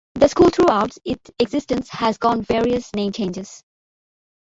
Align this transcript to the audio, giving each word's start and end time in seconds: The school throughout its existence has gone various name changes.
The 0.15 0.27
school 0.27 0.49
throughout 0.49 0.97
its 1.05 1.29
existence 1.37 1.87
has 1.89 2.17
gone 2.17 2.41
various 2.41 2.91
name 2.95 3.11
changes. 3.11 3.63